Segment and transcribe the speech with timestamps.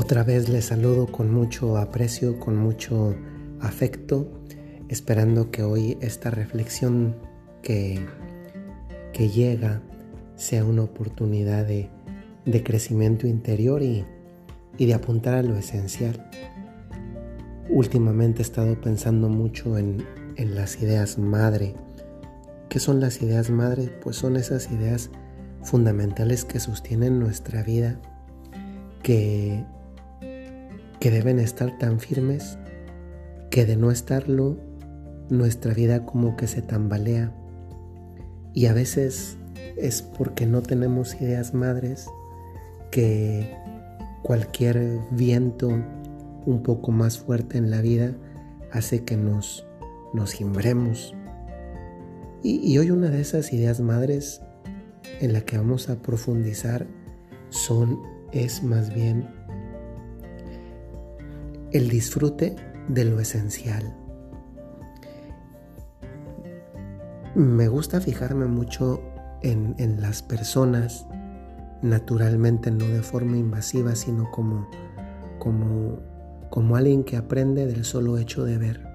[0.00, 3.16] Otra vez les saludo con mucho aprecio, con mucho
[3.58, 4.30] afecto,
[4.88, 7.16] esperando que hoy esta reflexión
[7.62, 8.06] que,
[9.12, 9.82] que llega
[10.36, 11.90] sea una oportunidad de,
[12.62, 14.04] crecimiento interior y,
[14.76, 16.30] y de apuntar a lo esencial.
[17.68, 21.74] Últimamente he estado pensando mucho en, en las ideas madre.
[22.68, 23.90] ¿Qué son las ideas madre?
[24.00, 25.10] Pues son esas ideas
[25.64, 28.00] fundamentales que sostienen nuestra vida,
[29.02, 29.64] que
[31.00, 32.58] que deben estar tan firmes
[33.50, 34.58] que de no estarlo,
[35.30, 37.32] nuestra vida como que se tambalea.
[38.54, 39.36] Y a veces
[39.76, 42.06] es porque no tenemos ideas madres
[42.90, 43.54] que
[44.22, 45.68] cualquier viento
[46.46, 48.14] un poco más fuerte en la vida
[48.72, 49.66] hace que nos,
[50.14, 51.14] nos gimbremos.
[52.42, 54.40] Y, y hoy una de esas ideas madres
[55.20, 56.86] en la que vamos a profundizar
[57.50, 58.00] son,
[58.32, 59.37] es más bien
[61.72, 62.56] el disfrute
[62.88, 63.94] de lo esencial.
[67.34, 69.02] Me gusta fijarme mucho
[69.42, 71.06] en, las personas,
[71.82, 74.68] naturalmente no de forma invasiva, sino como,
[75.38, 76.00] como,
[76.50, 78.88] como alguien que aprende del solo hecho de ver.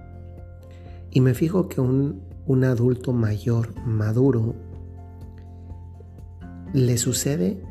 [1.12, 4.56] Y me fijo que un, un adulto mayor, maduro,
[6.74, 7.62] le sucede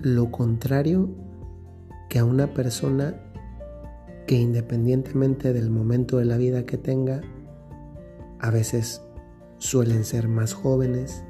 [0.00, 1.08] lo contrario
[2.08, 3.14] que a una persona
[4.28, 7.22] que independientemente del momento de la vida que tenga,
[8.38, 9.00] a veces
[9.56, 11.24] suelen ser más jóvenes,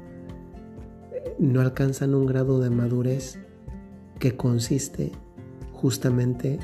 [1.39, 3.39] no alcanzan un grado de madurez
[4.19, 5.13] que consiste
[5.71, 6.59] justamente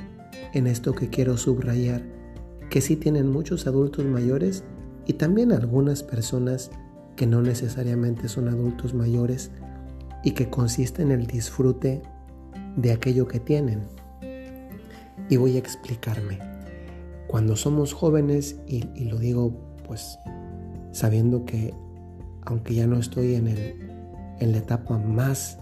[0.53, 2.03] en esto que quiero subrayar,
[2.69, 4.65] que sí tienen muchos adultos mayores
[5.05, 6.69] y también algunas personas
[7.15, 9.51] que no necesariamente son adultos mayores
[10.21, 12.01] y que consiste en el disfrute
[12.75, 13.83] de aquello que tienen
[15.29, 16.39] y voy a explicarme.
[17.27, 19.53] Cuando somos jóvenes, y, lo digo
[19.87, 20.19] pues
[20.91, 21.73] sabiendo que
[22.43, 23.75] aunque ya no estoy en, el,
[24.39, 25.59] en la etapa más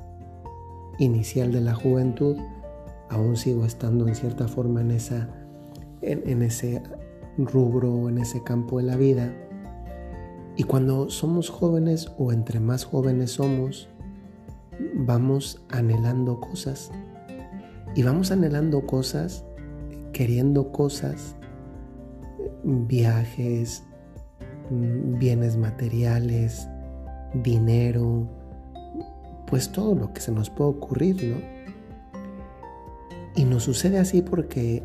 [0.99, 2.37] inicial de la juventud,
[3.09, 5.29] aún sigo estando en cierta forma en, esa,
[6.01, 6.83] en, en ese
[7.37, 9.33] rubro, en ese campo de la vida.
[10.55, 13.89] Y cuando somos jóvenes o entre más jóvenes somos,
[14.93, 16.91] vamos anhelando cosas.
[17.95, 19.45] Y vamos anhelando cosas
[20.13, 21.35] queriendo cosas,
[22.63, 23.83] viajes,
[24.69, 26.67] mm, bienes materiales,
[27.43, 28.29] dinero,
[29.47, 31.53] pues todo lo que se nos puede ocurrir, ¿no?
[33.35, 34.83] Y nos sucede así porque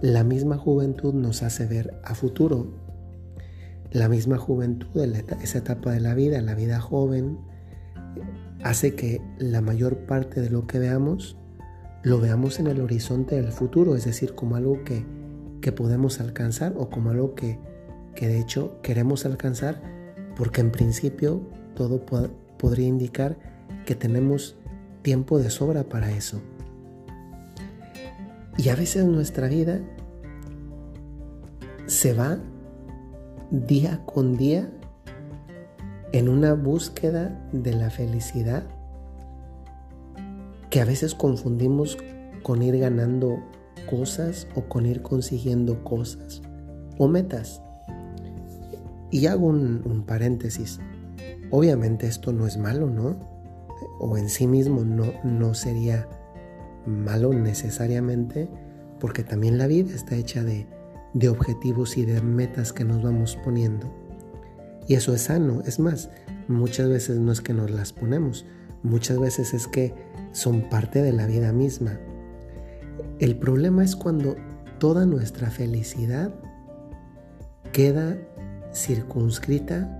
[0.00, 2.66] la misma juventud nos hace ver a futuro.
[3.92, 5.00] La misma juventud,
[5.40, 7.38] esa etapa de la vida, la vida joven,
[8.64, 11.38] hace que la mayor parte de lo que veamos
[12.04, 15.04] lo veamos en el horizonte del futuro, es decir, como algo que,
[15.72, 17.58] podemos alcanzar o como algo que,
[18.20, 19.80] de hecho queremos alcanzar,
[20.36, 21.40] porque en principio
[21.74, 22.04] todo
[22.58, 23.38] podría indicar
[23.86, 24.56] que tenemos
[25.00, 26.42] tiempo de sobra para eso.
[28.58, 29.80] Y a veces nuestra vida
[31.86, 32.38] se va
[33.50, 34.70] día con día
[36.12, 38.64] en una búsqueda de la felicidad
[40.74, 41.96] que a veces confundimos
[42.42, 43.38] con ir ganando
[43.88, 46.42] cosas o con ir consiguiendo cosas
[46.98, 47.62] o metas.
[49.12, 50.80] Y hago un, paréntesis.
[51.52, 53.16] Obviamente esto no es malo, ¿no?
[54.00, 56.08] O en sí mismo no, no sería
[56.86, 58.48] malo necesariamente,
[58.98, 60.66] porque también la vida está hecha de,
[61.12, 63.94] de objetivos y de metas que nos vamos poniendo.
[64.88, 65.62] Y eso es sano.
[65.64, 66.10] Es más,
[66.48, 68.44] muchas veces no es que nos las ponemos,
[68.84, 69.92] muchas veces es que
[70.30, 71.98] son parte de la vida misma.
[73.18, 74.36] El problema es cuando
[74.78, 76.32] toda nuestra felicidad
[77.72, 78.16] queda
[78.72, 79.90] circunscrita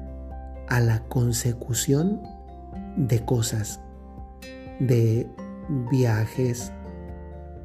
[0.68, 2.20] a la consecución
[2.96, 3.80] de cosas,
[4.78, 5.28] de
[5.90, 6.70] viajes,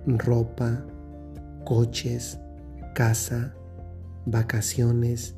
[0.05, 0.85] ropa,
[1.65, 2.39] coches,
[2.95, 3.53] casa,
[4.25, 5.35] vacaciones,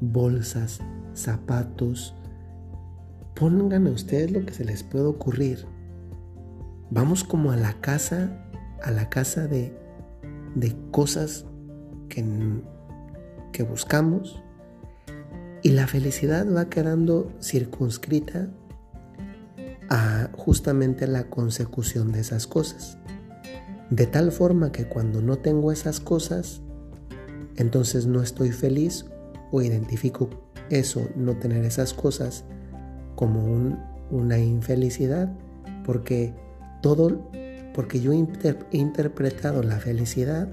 [0.00, 0.80] bolsas,
[1.14, 2.14] zapatos,
[3.34, 5.66] Pongan a ustedes lo que se les puede ocurrir.
[6.90, 8.44] Vamos como a la casa,
[8.82, 9.72] a la casa de,
[10.54, 11.46] de cosas
[12.08, 12.24] que,
[13.52, 14.42] que buscamos
[15.62, 18.48] y la felicidad va quedando circunscrita
[19.90, 22.96] a justamente la consecución de esas cosas.
[23.90, 26.62] De tal forma que cuando no tengo esas cosas,
[27.56, 29.04] entonces no estoy feliz
[29.50, 30.30] o identifico
[30.70, 32.44] eso, no tener esas cosas,
[33.20, 33.76] como
[34.10, 35.30] una infelicidad,
[35.84, 36.32] porque
[36.80, 37.30] todo
[37.74, 38.26] Porque yo he
[38.72, 40.48] interpretado la felicidad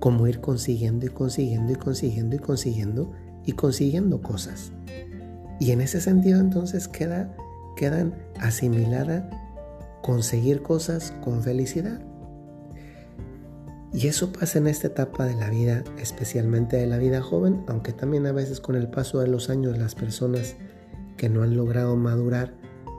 [0.00, 3.12] como ir consiguiendo y consiguiendo y consiguiendo y consiguiendo
[3.46, 4.70] y consiguiendo cosas.
[5.58, 7.34] Y en ese sentido entonces queda,
[7.74, 9.24] quedan asimiladas
[10.02, 12.00] conseguir cosas con felicidad.
[13.92, 17.92] Y eso pasa en esta etapa de la vida, especialmente de la vida joven, aunque
[17.92, 20.56] también a veces con el paso de los años las personas
[21.20, 22.54] que no han logrado madurar,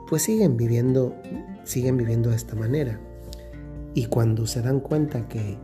[0.08, 1.12] pues siguen viviendo,
[1.64, 3.00] siguen viviendo de esta manera.
[3.94, 5.58] Y cuando se dan cuenta que,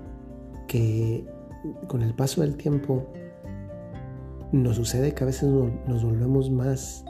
[0.67, 1.25] que
[1.87, 3.07] con el paso del tiempo
[4.51, 7.05] nos sucede que a veces nos volvemos más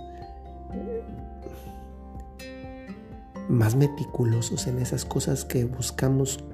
[3.49, 6.45] más meticulosos en esas cosas que buscamos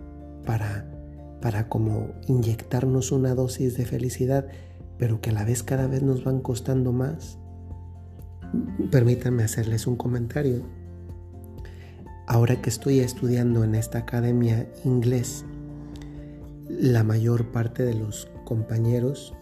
[0.47, 0.89] para
[1.41, 4.47] para como inyectarnos una dosis de felicidad,
[4.99, 7.41] pero que a la vez cada vez nos van costando más.
[8.91, 10.63] Permítanme hacerles un comentario.
[12.27, 15.45] Ahora que estoy estudiando en esta academia inglés,
[16.69, 19.35] la mayor parte de los compañeros,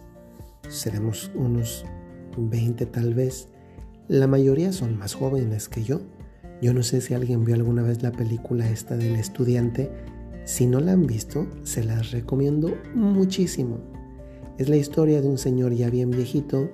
[0.67, 1.85] seremos unos
[2.37, 3.47] 20 tal vez,
[4.07, 6.01] la mayoría son más jóvenes que yo.
[6.61, 9.89] Yo no sé si alguien vio alguna vez la película esta del estudiante
[10.45, 13.79] si no la han visto, se las recomiendo muchísimo.
[14.57, 16.69] Es la historia de un señor ya bien viejito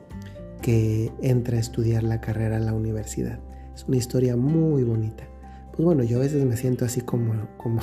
[0.61, 3.39] que entra a estudiar la carrera a la universidad.
[3.73, 5.23] Es una historia muy bonita.
[5.71, 7.81] Pues bueno, yo a veces me siento así como, como,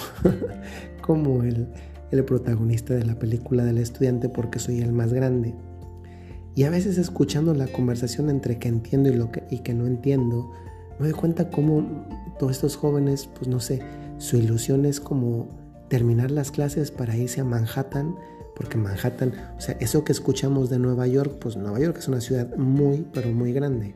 [1.03, 1.69] como el,
[2.11, 5.55] el protagonista de la película del estudiante porque soy el más grande.
[6.55, 9.87] Y a veces escuchando la conversación entre que entiendo y, lo que, y que no
[9.87, 10.51] entiendo,
[10.99, 12.07] me doy cuenta cómo
[12.39, 13.83] todos estos jóvenes, pues no sé,
[14.19, 15.49] su ilusión es como
[15.89, 18.17] terminar las clases para irse a Manhattan,
[18.57, 22.21] porque Manhattan, o sea, eso que escuchamos de Nueva York, pues Nueva York es una
[22.21, 23.95] ciudad muy, pero muy grande.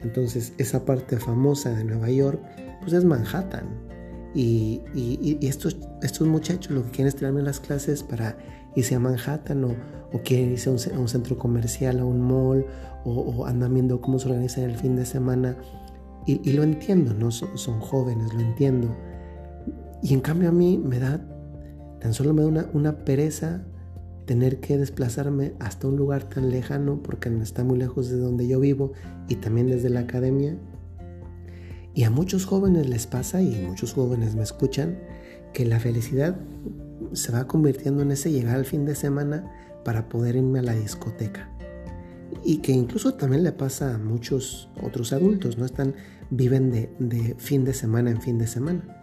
[0.00, 2.40] Entonces, esa parte famosa de Nueva York,
[2.80, 3.64] pues es Manhattan.
[4.34, 4.82] Y,
[5.42, 8.36] estos, estos muchachos lo que quieren es terminar las clases para
[8.74, 9.74] irse a Manhattan o,
[10.12, 12.66] o quieren irse a un, centro comercial, a un mall,
[13.04, 15.56] o, andan viendo cómo se organiza el fin de semana.
[16.26, 17.30] Y, lo entiendo, ¿no?
[17.30, 18.94] Son, son jóvenes, lo entiendo.
[20.02, 21.20] Y en cambio a mí me da
[22.02, 23.62] Tan solo me da una, pereza
[24.24, 28.60] tener que desplazarme hasta un lugar tan lejano porque está muy lejos de donde yo
[28.60, 28.92] vivo
[29.28, 30.56] y también desde la academia.
[31.94, 34.98] Y a muchos jóvenes les pasa, y muchos jóvenes me escuchan,
[35.52, 36.36] que la felicidad
[37.12, 39.50] se va convirtiendo en ese llegar al fin de semana
[39.84, 41.50] para poder irme a la discoteca.
[42.44, 45.66] Y que incluso también le pasa a muchos otros adultos, ¿no?
[45.66, 45.94] Están,
[46.30, 49.00] viven de fin de semana en fin de semana.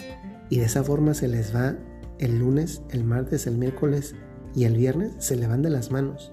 [0.50, 1.78] Y de esa forma se les va
[2.18, 4.16] el lunes, el martes, el miércoles
[4.56, 6.32] y el viernes se le van de las manos.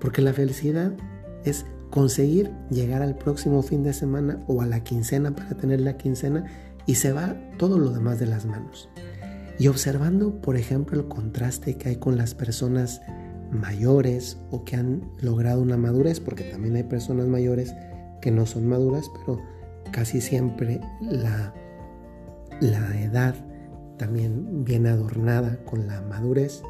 [0.00, 0.92] Porque la felicidad
[1.44, 5.96] es conseguir llegar al próximo fin de semana o a la quincena para tener la
[5.96, 6.44] quincena
[6.86, 8.88] y se va todo lo demás de las manos.
[9.58, 13.00] Y observando, por ejemplo, el contraste que hay con las personas
[13.52, 17.74] mayores o que han logrado una madurez, porque también hay personas mayores
[18.20, 19.40] que no son maduras, pero
[19.92, 21.54] casi siempre la,
[22.60, 23.34] la edad
[23.98, 26.62] también bien adornada con la madurez,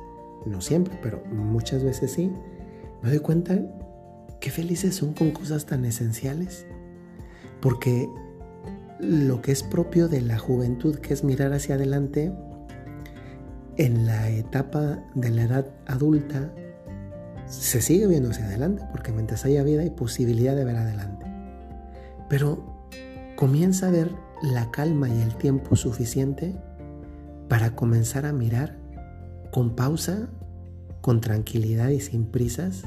[0.46, 2.30] no siempre, pero muchas veces sí,
[3.02, 3.58] me doy cuenta
[4.40, 6.66] qué felices son con cosas tan esenciales.
[7.60, 8.08] Porque
[9.00, 12.32] lo que es propio de la juventud, que es mirar hacia adelante,
[13.76, 16.52] en la etapa de la edad adulta,
[17.46, 21.26] se sigue viendo hacia adelante, porque mientras haya vida hay posibilidad de ver adelante.
[22.28, 22.88] Pero
[23.36, 24.10] comienza a ver
[24.42, 26.54] la calma y el tiempo suficiente
[27.48, 28.76] para comenzar a mirar
[29.50, 30.28] con pausa,
[31.04, 32.84] con tranquilidad y sin prisas,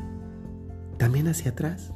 [0.98, 1.94] también hacia atrás.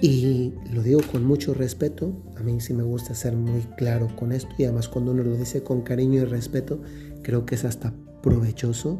[0.00, 4.32] Y lo digo con mucho respeto, a mí sí me gusta ser muy claro con
[4.32, 6.82] esto y además cuando uno lo dice con cariño y respeto,
[7.22, 8.98] creo que es hasta provechoso.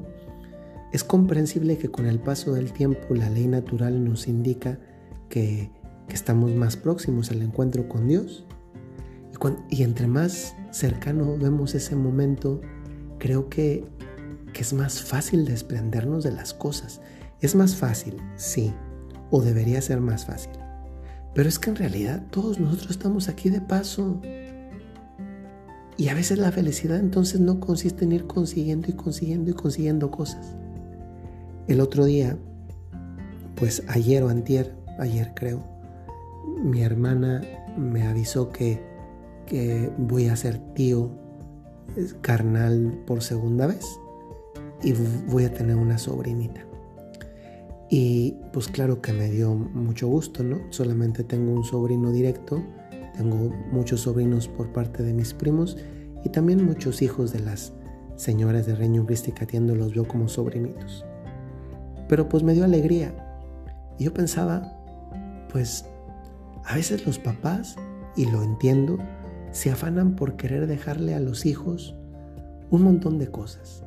[0.92, 4.78] Es comprensible que con el paso del tiempo la ley natural nos indica
[5.28, 5.72] que,
[6.08, 8.46] estamos más próximos al encuentro con Dios.
[9.70, 12.60] Y, y entre más cercano vemos ese momento,
[13.18, 13.84] creo que,
[14.52, 17.00] que es más fácil desprendernos de las cosas.
[17.40, 18.72] Es más fácil, sí,
[19.30, 20.52] o debería ser más fácil.
[21.34, 24.20] Pero es que en realidad todos nosotros estamos aquí de paso.
[25.96, 30.10] Y a veces la felicidad entonces no consiste en ir consiguiendo y consiguiendo y consiguiendo
[30.10, 30.54] cosas.
[31.68, 32.36] El otro día,
[33.54, 35.64] pues ayer o antier, ayer creo,
[36.62, 37.42] mi hermana
[37.76, 38.90] me avisó que
[39.50, 41.10] que voy a ser tío
[42.20, 43.84] carnal por segunda vez
[44.82, 44.92] y
[45.28, 46.64] voy a tener una sobrinita.
[47.88, 50.60] Y pues claro que me dio mucho gusto, ¿no?
[50.70, 52.62] Solamente tengo un sobrino directo,
[53.16, 55.76] tengo muchos sobrinos por parte de mis primos
[56.24, 57.72] y también muchos hijos de las
[58.14, 61.04] señoras de Reino Cristi Catiendo los veo como sobrinitos.
[62.08, 63.12] Pero pues me dio alegría.
[63.98, 64.72] Y yo pensaba,
[65.50, 65.84] pues
[66.64, 67.76] a veces los papás,
[68.16, 68.98] y lo entiendo,
[69.50, 71.96] se afanan por querer dejarle a los hijos
[72.70, 73.84] un montón de cosas.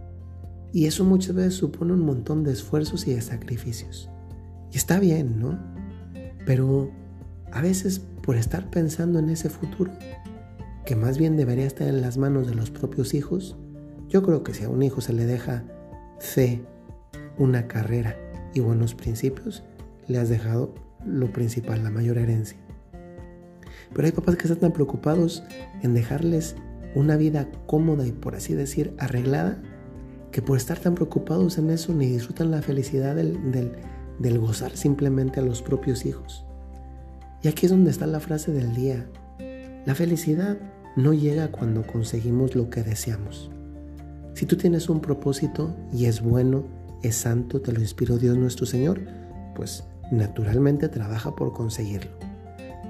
[0.73, 4.09] Y eso muchas veces supone un montón de esfuerzos y de sacrificios.
[4.71, 5.59] Y está bien, ¿no?
[6.47, 6.91] Pero
[7.51, 9.91] a veces por estar pensando en ese futuro,
[10.83, 13.55] que más bien debería estar en las manos de los propios hijos,
[14.09, 15.63] yo creo que si a un hijo se le deja
[16.19, 16.65] fe,
[17.37, 18.17] una carrera
[18.55, 19.63] y buenos principios,
[20.07, 20.73] le has dejado
[21.05, 22.57] lo principal, la mayor herencia.
[23.93, 25.43] Pero hay papás que están tan preocupados
[25.83, 26.55] en dejarles
[26.95, 29.61] una vida cómoda y por así decir arreglada,
[30.33, 33.37] que por estar tan preocupados en eso ni disfrutan la felicidad del,
[34.19, 36.43] del gozar simplemente a los propios hijos.
[37.43, 39.07] Y aquí es donde está la frase del día.
[39.85, 40.57] La felicidad
[40.95, 43.51] no llega cuando conseguimos lo que deseamos.
[44.33, 46.63] Si tú tienes un propósito y es bueno,
[47.03, 49.01] es santo, te lo inspiró Dios nuestro Señor,
[49.53, 52.11] pues naturalmente trabaja por conseguirlo.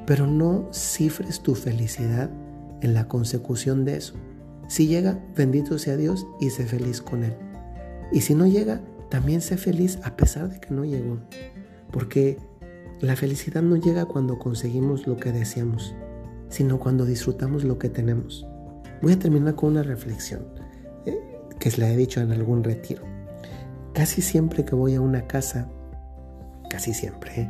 [0.07, 2.29] Pero no cifres tu felicidad
[2.79, 4.13] en la consecución de eso.
[4.73, 7.35] Si llega, bendito sea Dios y sé feliz con Él.
[8.11, 11.19] Y si no llega, también sé feliz a pesar de que no llegó.
[11.91, 12.39] Porque
[12.99, 15.93] la felicidad no llega cuando conseguimos lo que deseamos,
[16.49, 18.47] sino cuando disfrutamos lo que tenemos.
[19.03, 20.43] Voy a terminar con una reflexión
[21.05, 21.19] eh,
[21.59, 23.03] que se la he dicho en algún retiro.
[23.93, 25.69] Casi siempre que voy a una casa,
[26.71, 27.49] casi siempre, ¿eh?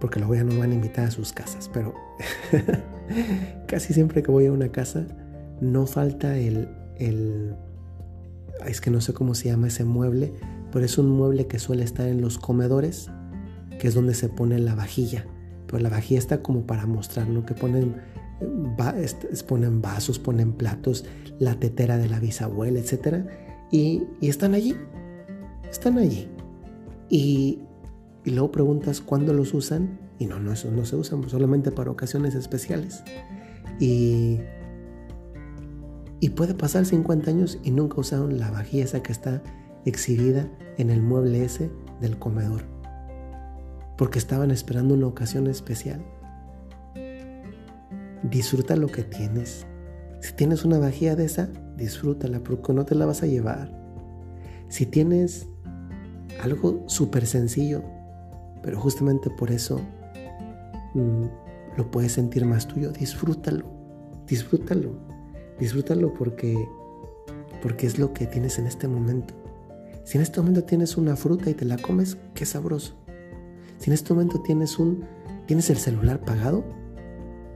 [0.00, 1.92] porque lo voy a no van a invitar a sus casas, pero
[3.66, 5.06] casi siempre que voy a una casa
[5.60, 7.54] no falta el, el,
[8.66, 10.32] es que no sé cómo se llama ese mueble,
[10.72, 13.10] pero es un mueble que suele estar en los comedores,
[13.78, 15.26] que es donde se pone la vajilla,
[15.66, 17.44] pero la vajilla está como para mostrar, ¿no?
[17.44, 17.96] Que ponen,
[19.46, 21.04] ponen vasos, ponen platos,
[21.38, 23.26] la tetera de la bisabuela, etc.
[23.70, 24.76] Y, y están allí,
[25.70, 26.28] están allí.
[27.08, 27.60] Y,
[28.24, 31.90] y luego preguntas cuándo los usan y no, no, eso no se usan solamente para
[31.90, 33.02] ocasiones especiales.
[33.78, 34.38] Y,
[36.20, 39.42] y puede pasar 50 años y nunca usaron la vajilla esa que está
[39.84, 41.70] exhibida en el mueble ese
[42.00, 42.64] del comedor.
[43.96, 46.04] Porque estaban esperando una ocasión especial.
[48.22, 49.66] Disfruta lo que tienes.
[50.20, 53.70] Si tienes una vajilla de esa, disfrútala porque no te la vas a llevar.
[54.68, 55.46] Si tienes
[56.42, 57.82] algo súper sencillo,
[58.62, 59.80] pero justamente por eso
[60.94, 61.24] mm,
[61.76, 62.90] lo puedes sentir más tuyo.
[62.90, 63.64] Disfrútalo,
[64.26, 65.05] disfrútalo,
[65.58, 66.56] disfrútalo porque,
[67.62, 69.34] porque es lo que tienes en este momento.
[70.04, 72.94] Si en este momento tienes una fruta y te la comes, qué sabroso.
[73.78, 75.04] Si en este momento tienes un
[75.46, 76.64] tienes el celular pagado,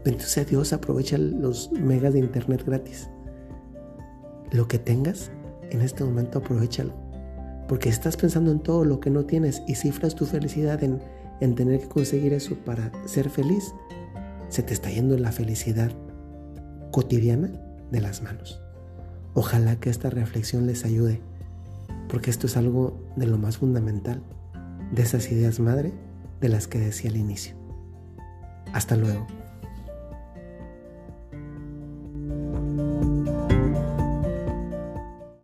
[0.04, 3.08] entonces Dios aprovecha los megas de internet gratis.
[4.52, 5.30] Lo que tengas,
[5.70, 7.10] en este momento aprovechalo
[7.70, 11.00] porque estás pensando en todo lo que no tienes y cifras tu felicidad en,
[11.40, 13.72] en tener que conseguir eso para ser feliz,
[14.48, 15.92] se te está yendo la felicidad
[16.90, 17.48] cotidiana
[17.90, 18.60] de las manos.
[19.34, 21.20] Ojalá que esta reflexión les ayude,
[22.08, 24.22] porque esto es algo de lo más fundamental,
[24.92, 25.92] de esas ideas madre
[26.40, 27.54] de las que decía al inicio.
[28.72, 29.26] Hasta luego.